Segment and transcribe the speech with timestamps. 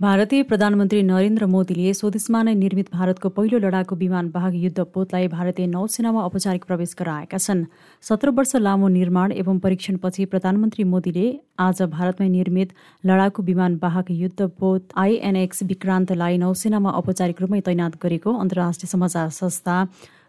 [0.00, 5.66] भारतीय प्रधानमन्त्री नरेन्द्र मोदीले स्वदेशमा नै निर्मित भारतको पहिलो लडाकु विमान वाहक युद्ध पोतलाई भारतीय
[5.66, 7.64] नौसेनामा औपचारिक प्रवेश गराएका छन्।
[8.04, 11.26] सत्र वर्ष लामो निर्माण एवं परीक्षणपछि प्रधानमन्त्री मोदीले
[11.58, 18.38] आज भारतमै निर्मित लडाकु विमान वाहक युद्ध पोत आइएनएक्स विक्रान्तलाई नौसेनामा औपचारिक रूपमै तैनात गरेको
[18.38, 19.82] अन्तर्राष्ट्रिय समाचार संस्था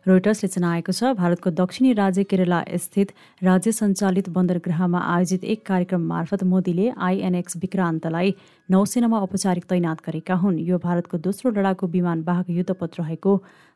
[0.08, 3.12] रोइटर्सले जनाएको छ। भारतको दक्षिणी राज्य केरला स्थित
[3.44, 8.32] राज्य सञ्चालित बन्दरगृहमा आयोजित एक कार्यक्रम मार्फत मोदीले आइएनएक्स विक्रान्तलाई
[8.72, 13.32] नौसेनामा औपचारिक तैनात गरेका हुन्। यो भारतको दोस्रो लडाकु विमान वाहक युद्धपथ रहेको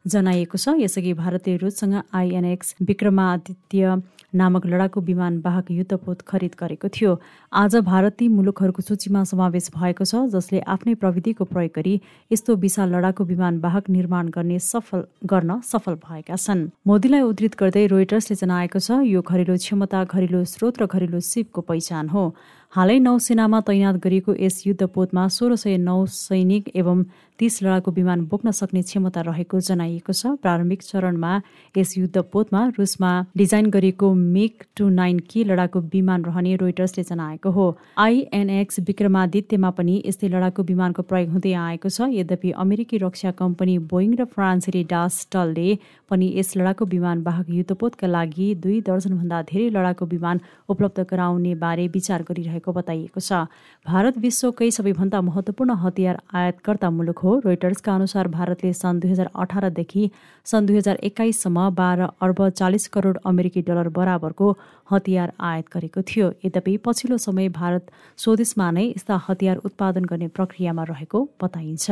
[0.05, 4.01] जनाइएको छ। यसअघि भारतीय रुससँग आइएनएक्स विक्रमादित्य
[4.33, 7.11] नामक लडाकु विमान वाहक युद्धपोत खरिद गरेको थियो।
[7.51, 11.93] आज भारत ती मुलुकहरूको सूचीमा समावेश भएको छ जसले आफ्नै प्रविधिको प्रयोग गरी
[12.31, 17.85] यस्तो विशाल लडाकु विमान वाहक निर्माण गर्ने सफल गर्न सफल भएका छन्। मोदीलाई उद्धृत गर्दै
[17.89, 22.33] रोइटर्सले जनाएको छ यो घरेलु क्षमता घरेलु स्रोत र घरेलु सिपको पहिचान हो।
[22.73, 27.03] हालै नौसेनामा तैनात गरिएको यस युद्धपोतमा सोह्र सय नौ सैनिक एवं
[27.39, 31.31] तीस लडाकु विमान बोक्न सक्ने क्षमता रहेको जनाइएको छ। प्रारम्भिक चरणमा
[31.77, 37.65] यस युद्धपोतमा रुसमा डिजाइन गरिएको मिग टू नाइन के लडाकु विमान रहने रोइटर्सले जनाएको हो।
[37.97, 44.13] आइएनएक्स विक्रमादित्यमा पनि यस्तै लडाकु विमानको प्रयोग हुँदै आएको छ। यद्यपि अमेरिकी रक्षा कम्पनी बोइङ
[44.19, 45.69] र फ्रान्सेली डास्टलले
[46.09, 51.87] पनि यस लडाकु विमान वाहक युद्धपोतका लागि दुई दर्जनभन्दा धेरै लडाकु विमान उपलब्ध गराउने बारे
[51.89, 53.49] विचार गरिरहेको बताइएको छ।
[53.85, 60.03] भारत विश्वकै सबैभन्दा महत्वपूर्ण हतियार आयातकर्ता मुलुक हो। रोइटर्सका अनुसार भारतले सन् दुई हजार अठारदेखि
[60.45, 64.47] सन् दुई हजार एक्काइससम्म बाह्र अर्ब चालिस करोड अमेरिकी डलर बराबरको
[64.91, 67.83] हतियार आयात गरेको थियो। यद्यपि पछिल्लो समय भारत
[68.17, 71.85] स्वदेशमा नै यस्ता हतियार उत्पादन गर्ने प्रक्रियामा रहेको बताइन्छ।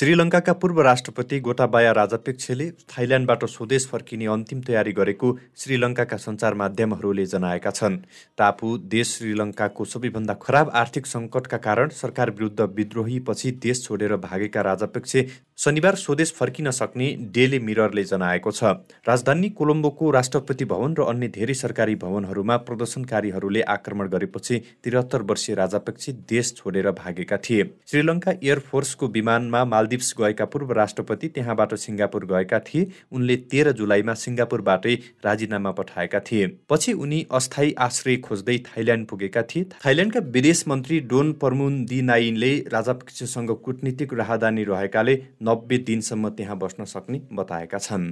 [0.00, 7.70] श्रीलङ्काका पूर्व राष्ट्रपति गोटाबाया राजपक्षले थाइल्यान्डबाट स्वदेश फर्किने अन्तिम तयारी गरेको श्रीलङ्काका सञ्चार माध्यमहरूले जनाएका
[7.70, 7.98] छन्।
[8.38, 15.16] टापु देश श्रीलङ्काको सबैभन्दा खराब आर्थिक सङ्कटका कारण सरकार विरुद्ध विद्रोहीपछि देश छोडेर भागेका राजपक्ष
[15.58, 18.72] शनिबार स्वदेश फर्किन सक्ने डेले मिररले जनाएको छ।
[19.08, 26.08] राजधानी कोलम्बोको राष्ट्रपति भवन र अन्य धेरै सरकारी भवनहरूमा प्रदर्शनकारीहरूले आक्रमण गरेपछि त्रिहत्तर वर्षीय राजापक्ष
[26.32, 32.86] देश छोडेर भागेका थिए। श्रीलङ्का एयरफोर्सको विमानमा मालदिप्स गएका पूर्व राष्ट्रपति त्यहाँबाट सिङ्गापुर गएका थिए।
[33.12, 39.64] उनले तेह्र जुलाईमा सिङ्गापुरबाटै राजीनामा पठाएका थिए। पछि उनी अस्थायी आश्रय खोज्दै थाइल्यान्ड पुगेका थिए।
[39.84, 47.78] थाइल्यान्डका विदेश मन्त्री डोन पर्मुन्दिनाइनले राजापक्षसँग कुटनीतिक राहदानी रहेकाले नब्बे दिनसम्म त्यहाँ बस्न सक्ने बताएका
[47.80, 48.06] छन्।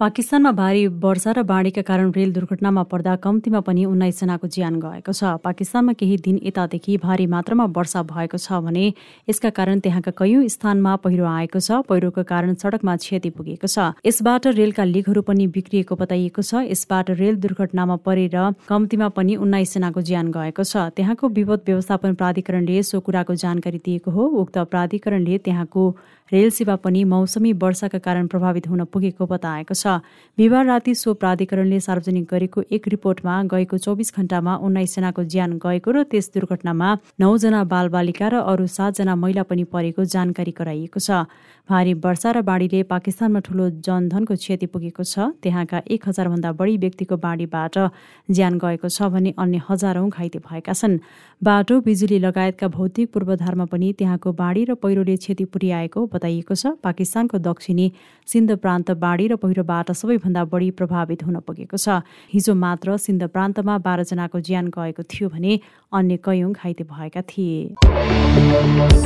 [0.00, 5.32] पाकिस्तानमा भारी वर्षा र बाढीका कारण रेल दुर्घटनामा पर्दा कम्तीमा पनि उन्नाइसजनाको ज्यान गएको छ।
[5.44, 8.84] पाकिस्तानमा केही दिन यतादेखि भारी मात्रामा वर्षा भएको छ भने
[9.28, 14.46] यसका कारण त्यहाँका कैयौं स्थानमा पहिरो आएको छ। पहिरोको कारण सड़कमा क्षति पुगेको छ। यसबाट
[14.56, 18.38] रेलका लिगहरू पनि बिग्रिएको बताइएको छ। यसबाट रेल दुर्घटनामा परेर
[18.72, 24.24] कम्तीमा पनि उन्नाइसजनाको ज्यान गएको छ। त्यहाँको विपद व्यवस्थापन प्राधिकरणले सो कुराको जानकारी दिएको हो।
[24.40, 25.84] उक्त प्राधिकरणले त्यहाँको
[26.32, 29.98] रेल सेवा पनि मौसमी वर्षाका कारण प्रभावित हुन पुगेको बताएको छ।
[30.38, 36.02] बिहिबार राति सो प्राधिकरणले सार्वजनिक गरेको एक रिपोर्टमा गएको चौबिस घण्टामा उन्नाइसजनाको ज्यान गएको र
[36.06, 36.88] त्यस दुर्घटनामा
[37.20, 41.26] नौजना बालबालिका र अरू सातजना महिला पनि परेको जानकारी गराइएको छ।
[41.70, 47.16] भारी वर्षा र बाढीले पाकिस्तानमा ठूलो जनधनको क्षति पुगेको छ। त्यहाँका एक हजारभन्दा बढी व्यक्तिको
[47.16, 47.78] बाढीबाट
[48.26, 50.98] ज्यान गएको छ भने अन्य हजारौं घाइते भएका छन्।
[51.42, 57.38] बाटो बिजुली लगायतका भौतिक पूर्वाधारमा पनि त्यहाँको बाढी र पहिरोले क्षति पुर्याएको बताइएको छ। पाकिस्तानको
[57.38, 57.86] दक्षिणी
[58.26, 62.02] सिन्ध प्रान्त बाढी र पहिरोबाट सबैभन्दा बढी प्रभावित हुन पुगेको छ।
[62.34, 65.60] हिजो मात्र सिन्ध प्रान्तमा बाह्रजनाको ज्यान गएको थियो भने
[65.94, 68.99] अन्य कयौं घाइते भएका थिए।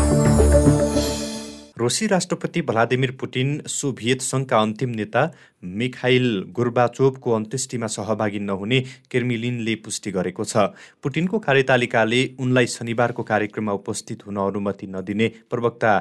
[1.84, 5.22] रुसी राष्ट्रपति भ्लादिमिर पुटिन सोभियत सङ्घका अन्तिम नेता
[5.80, 8.80] मिखाइल गुर्बाचोभको अन्त्येष्टिमा सहभागी नहुने
[9.10, 10.64] केर्मिलिनले पुष्टि गरेको छ।
[11.02, 15.92] पुटिनको कार्यतालिकाले उनलाई शनिबारको कार्यक्रममा उपस्थित हुन अनुमति नदिने प्रवक्ता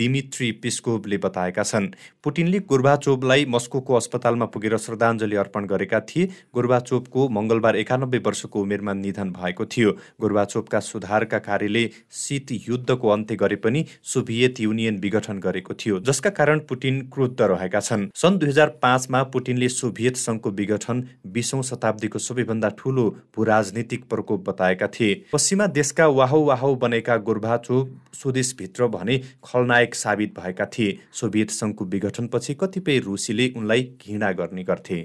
[0.00, 1.86] दिमित्री पिस्कोभले बताएका छन्।
[2.24, 9.30] पुटिनले गुर्बाचोभलाई मस्कोको अस्पतालमा पुगेर श्रद्धाञ्जली अर्पण गरेका थिए। गुर्बाचोभको मङ्गलबार एकानब्बे वर्षको उमेरमा निधन
[9.30, 11.84] भएको थियो। गुर्बाचोभका सुधारका कार्यले
[12.22, 17.80] शीत युद्धको अन्त्य गरे पनि सोभियत युनियन विघटन गरेको थियो जसका कारण पुटिन क्रुद्ध रहेका
[17.80, 23.04] छन्। सन् दुई हजार पाँच पाँचमा पुटिनले सोभियत सङ्घको विघटन बिसौँ शताब्दीको सबैभन्दा ठूलो
[23.36, 27.78] भूराजनीतिक प्रकोप बताएका थिए। पश्चिमा देशका वाहौ वाहौ बनेका गोर्भाचो
[28.14, 34.98] स्वदेशभित्र भने खलनायक साबित भएका थिए। सोभियत सङ्घको विघटनपछि कतिपय रुसीले उनलाई घृणा गर्ने गर्थे।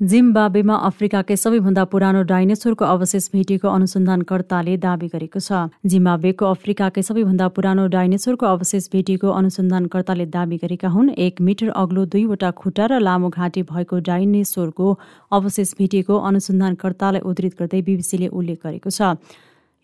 [0.00, 7.84] जिम्बावेमा अफ्रिकाकै सबैभन्दा पुरानो डाइनेसोरको अवशेष भेटिएको अनुसन्धानकर्ताले दावी गरेको छ। जिम्बावेको अफ्रिकाकै सबैभन्दा पुरानो
[7.94, 13.62] डाइनेसोरको अवशेष भेटिएको अनुसन्धानकर्ताले दावी गरेका हुन् एक मिटर अग्लो दुईवटा खुट्टा र लामो घाँटी
[13.68, 14.88] भएको डाइनेसोरको
[15.32, 19.20] अवशेष भेटिएको अनुसन्धानकर्तालाई उद्धित गर्दै बिबिसीले उल्लेख गरेको छ।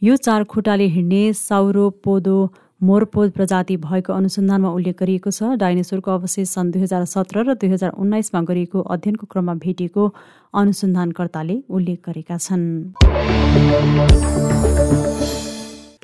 [0.02, 2.38] यो चार खुट्टाले हिँड्ने साउरोपोदो
[2.80, 7.70] मोरपोद प्रजाति भएको अनुसन्धानमा उल्लेख गरिएको छ। डाइनेसोरको अवशेष सन् दुई हजार सत्र र दुई
[7.72, 10.04] हजार उन्नाइसमा गरिएको अध्ययनको क्रममा भेटिएको
[10.54, 12.64] अनुसन्धानकर्ताले उल्लेख गरेका छन्।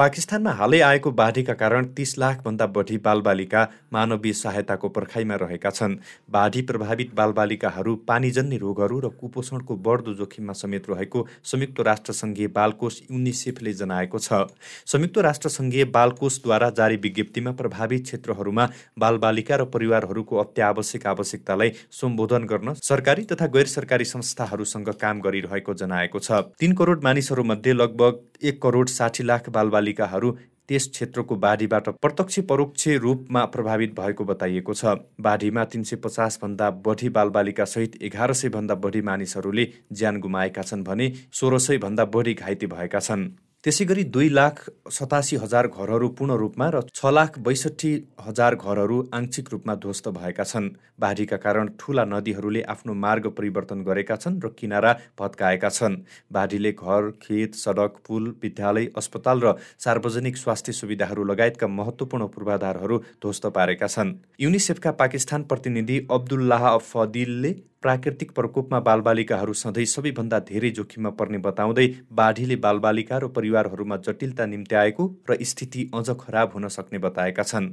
[0.02, 3.60] पाकिस्तानमा हालै आएको बाढीका कारण तीस लाखभन्दा बढी बालबालिका
[3.92, 5.94] मानवीय सहायताको पर्खाइमा रहेका छन्।
[6.28, 13.72] बाढी प्रभावित बालबालिकाहरू पानीजन्य रोगहरू र कुपोषणको बढ्दो जोखिममा समेत रहेको संयुक्त राष्ट्रसङ्घीय बालकोष युनिसेफले
[13.74, 14.40] जनाएको छ।
[14.86, 18.66] संयुक्त राष्ट्रसङ्घीय बालकोषद्वारा जारी विज्ञप्तिमा प्रभावित क्षेत्रहरूमा
[18.98, 21.70] बालबालिका र परिवारहरूको अत्यावश्यक आवश्यकतालाई
[22.00, 28.20] सम्बोधन गर्न सरकारी तथा गैर सरकारी संस्थाहरूसँग काम गरिरहेको जनाएको छ। तीन करोड मानिसहरूमध्ये लगभग
[28.42, 30.30] एक करोड साठी लाख बालबालिकाहरू
[30.68, 37.08] त्यस क्षेत्रको बाढीबाट प्रत्यक्ष परोक्ष रूपमा प्रभावित भएको बताइएको छ। बाढीमा तिन सय पचासभन्दा बढी
[37.10, 43.00] बालबालिका सहित एघार सयभन्दा बढी मानिसहरूले ज्यान गुमाएका छन् भने सोह्र सयभन्दा बढी घाइते भएका
[43.00, 43.28] छन्।
[43.64, 44.60] त्यसै गरी दुई लाख
[44.90, 50.44] सतासी हजार घरहरू पूर्ण रूपमा र छ लाख बैसठी हजार घरहरू आंशिक रूपमा ध्वस्त भएका
[50.44, 50.66] छन्।
[50.98, 56.00] बाढीका कारण ठूला नदीहरूले आफ्नो मार्ग परिवर्तन गरेका छन् र किनारा भत्काएका छन्।
[56.32, 63.46] बाढीले घर खेत सडक पुल विद्यालय अस्पताल र सार्वजनिक स्वास्थ्य सुविधाहरू लगायतका महत्त्वपूर्ण पूर्वाधारहरू ध्वस्त
[63.54, 71.38] पारेका छन्। युनिसेफका पाकिस्तान प्रतिनिधि अब्दुल्लाह फदिलले प्राकृतिक प्रकोपमा बालबालिकाहरू सधैँ सबैभन्दा धेरै जोखिममा पर्ने
[71.46, 77.42] बताउँदै बाढीले बालबालिका र परिवारहरूमा जटिलता निम्ति आएको र स्थिति अझ खराब हुन सक्ने बताएका
[77.44, 77.66] छन्।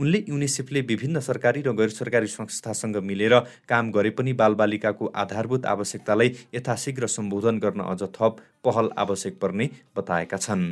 [0.00, 3.34] उनले युनिसेफले विभिन्न सरकारी र गैर सरकारी संस्थासँग मिलेर
[3.68, 10.36] काम गरे पनि बालबालिकाको आधारभूत आवश्यकतालाई यथाशीघ्र सम्बोधन गर्न अझ थप पहल आवश्यक पर्ने बताएका
[10.38, 10.64] छन्।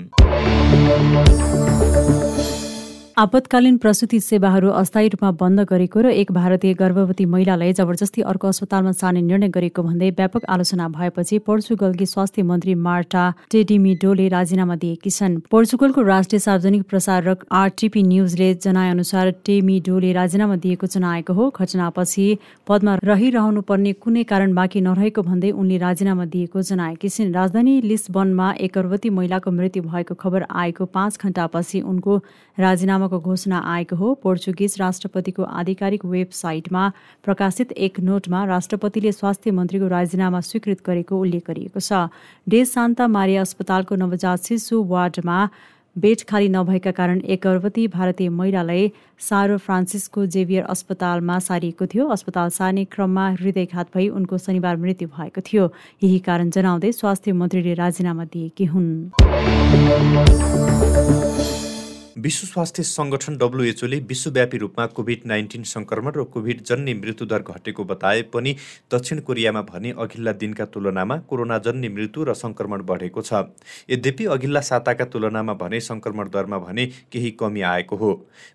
[3.19, 8.93] आपतकालीन प्रसुति सेवाहरू अस्थायी रूपमा बन्द गरेको र एक भारतीय गर्भवती महिलालाई जबरजस्ती अर्को अस्पतालमा
[8.95, 15.35] सार्ने निर्णय गरेको भन्दै व्यापक आलोचना भएपछि पोर्चुगलकी स्वास्थ्य मन्त्री मार्टा टेडिमिडोले राजीनामा दिएकी छन्।
[15.51, 22.29] पोर्चुगलको राष्ट्रिय सार्वजनिक प्रसारक आरटिपी न्युजले जनाएअनुसार टेमिडोले राजीनामा दिएको जनाएको हो। घटनापछि
[22.69, 28.53] पदमा रहिरहनु पर्ने कुनै कारण बाँकी नरहेको भन्दै उनले राजीनामा दिएको जनाएकी छिन्। राजधानी लिस्बनमा
[28.61, 32.23] एक गर्भवती महिलाको मृत्यु भएको खबर आएको पाँच घण्टापछि उनको
[32.59, 36.93] राजीनामा राजीनामाको घोषणा आएको हो। पोर्चुगिज राष्ट्रपतिको आधिकारिक वेबसाइटमा
[37.25, 41.93] प्रकाशित एक नोटमा राष्ट्रपतिले स्वास्थ्य मन्त्रीको राजीनामा स्वीकृत गरेको उल्लेख गरिएको छ।
[42.47, 45.39] डे सान्ता मारिया अस्पतालको नवजात शिशु वार्डमा
[45.97, 52.49] बेड खाली नभएका कारण एक गर्भवती भारतीय महिलालाई सारो फ्रान्सिसको जेभियर अस्पतालमा सारिएको थियो। अस्पताल
[52.55, 55.65] सार्ने क्रममा हृदयघात भई उनको शनिबार मृत्यु भएको थियो।
[56.03, 59.11] यही कारण जनाउँदै स्वास्थ्य मन्त्रीले राजीनामा दिएकी हुन्।
[62.19, 68.23] विश्व स्वास्थ्य सङ्गठन डब्लुएचओले विश्वव्यापी रूपमा कोभिड नाइन्टिन सङ्क्रमण र कोभिड जन्य मृत्युदर घटेको बताए
[68.33, 68.55] पनि
[68.93, 73.43] दक्षिण कोरियामा भने अघिल्ला दिनका तुलनामा कोरोना जन्य मृत्यु र सङ्क्रमण बढेको छ।
[73.91, 78.11] यद्यपि अघिल्ला साताका तुलनामा भने सङ्क्रमण दरमा भने केही कमी आएको हो।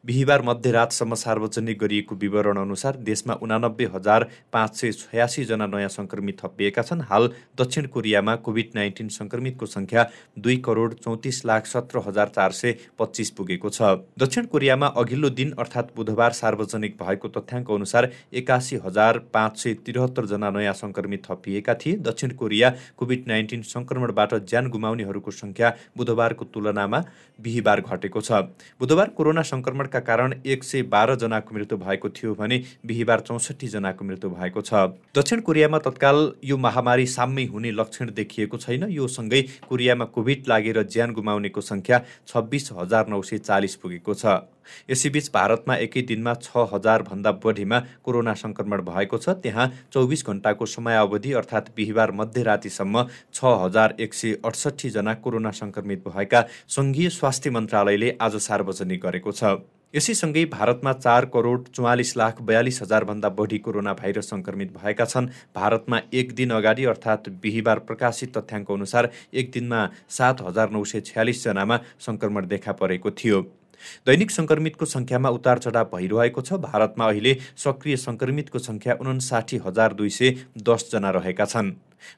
[0.05, 6.81] बिहिबार मध्यरातसम्म सार्वजनिक गरिएको विवरण अनुसार देशमा उनानब्बे हजार पाँच सय छयासीजना नयाँ सङ्क्रमित थपिएका
[6.83, 10.07] छन्। हाल दक्षिण कोरियामा कोभिड नाइन्टिन सङ्क्रमितको सङ्ख्या
[10.39, 13.81] दुई करोड चौतिस लाख सत्र हजार चार सय पच्चिस पुगे पुगेको छ।
[14.19, 20.49] दक्षिण कोरियामा अघिल्लो दिन अर्थात् बुधबार सार्वजनिक भएको तथ्याङ्क अनुसार एकासी हजार पाँच सय त्रिहत्तरजना
[20.49, 26.99] नयाँ सङ्क्रमित थपिएका थिए। दक्षिण कोरिया कोभिड नाइन्टिन सङ्क्रमणबाट ज्यान गुमाउनेहरूको सङ्ख्या बुधबारको तुलनामा
[27.39, 28.31] बिहिबार घटेको छ।
[28.79, 34.29] बुधबार कोरोना सङ्क्रमणका कारण एक सय बाह्रजनाको मृत्यु भएको थियो भने बिहिबार चौसठी जनाको मृत्यु
[34.29, 34.73] भएको छ।
[35.15, 40.81] दक्षिण कोरियामा तत्काल यो महामारी साम्य हुने लक्षण देखिएको छैन। यो सँगै कोरियामा कोभिड लागेर
[40.83, 44.25] ज्यान गुमाउनेको सङ्ख्या छब्बिस हजार नौ सय चालिस पुगेको छ।
[44.89, 51.31] यसैबीच भारतमा एकै दिनमा छ हजारभन्दा बढीमा कोरोना सङ्क्रमण भएको छ। त्यहाँ चौबिस घन्टाको समयावधि
[51.33, 58.35] अर्थात् बिहिबार मध्यरातिसम्म छ हजार एक सय अडसट्ठीजना कोरोना सङ्क्रमित भएका सङ्घीय स्वास्थ्य मन्त्रालयले आज
[58.41, 59.43] सार्वजनिक गरेको छ।
[59.93, 65.99] यसैसँगै भारतमा चार करोड चौवालिस लाख बयालिस हजारभन्दा बढी कोरोना भाइरस सङ्क्रमित भएका छन्। भारतमा
[66.13, 71.79] एक दिन अगाडि अर्थात् बिहिबार प्रकाशित तथ्याङ्क अनुसार एक दिनमा सात हजार नौ सय छ्यालिसजनामा
[71.99, 73.41] सङ्क्रमण देखा परेको थियो।
[74.07, 80.09] दैनिक सङ्क्रमितको सङ्ख्यामा उतार चढाव भइरहेको छ। भारतमा अहिले सक्रिय सङ्क्रमितको सङ्ख्या उन्साठी हजार दुई
[80.09, 81.71] सय दसजना रहेका छन्।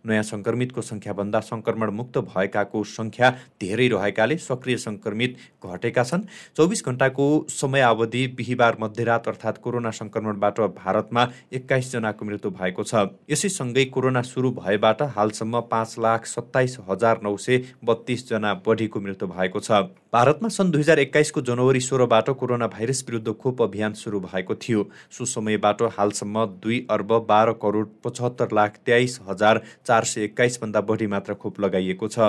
[0.06, 3.30] नयाँ सङ्क्रमितको सङ्ख्याभन्दा सङ्क्रमण मुक्त भएकाको सङ्ख्या
[3.62, 6.28] धेरै रहेकाले सक्रिय सङ्क्रमित घटेका छन्।
[6.58, 14.22] चौबिस घन्टाको समयावधि बिहिबार मध्यरात अर्थात् कोरोना सङ्क्रमणबाट भारतमा एक्काइसजनाको मृत्यु भएको छ। यसैसँगै कोरोना
[14.22, 20.50] सुरु भएबाट हालसम्म पाँच लाख सत्ताइस हजार नौ सय बत्तीसजना बढीको मृत्यु भएको छ। भारतमा
[20.50, 25.26] सन् दुई हजार एक्काइसको जनवरी सोह्रबाट कोरोना भाइरस विरुद्ध खोप अभियान सुरु भएको थियो। सो
[25.26, 31.34] समयबाट हालसम्म दुई अर्ब बाह्र करोड पचहत्तर लाख तेइस हजार चार सय एक्काइसभन्दा बढी मात्र
[31.36, 32.20] खोप लगाइएको छ।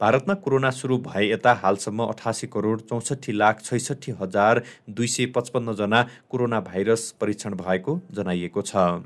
[0.00, 6.06] भारतमा कोरोना सुरु भए यता हालसम्म अठासी करोड चौसठी लाख छैसठी हजार दुई सय पचपन्नजना
[6.30, 9.02] कोरोना भाइरस परीक्षण भएको जनाइएको छ।